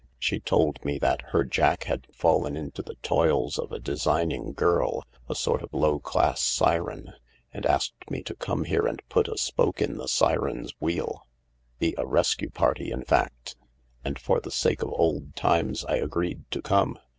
[0.17, 5.03] "She told me that her Jack had fallen into the toils of a designing girl,
[5.29, 7.13] a sort of low class siren,
[7.53, 11.27] and asked me to come here and put a spoke in the siren's wheel—
[11.79, 13.55] be a rescue party, in fact.
[14.03, 16.97] And for the sake of old times I agreed to come.